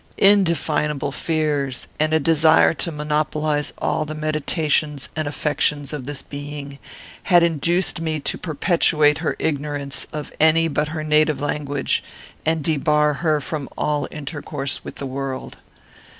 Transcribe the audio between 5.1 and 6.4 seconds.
and affections of this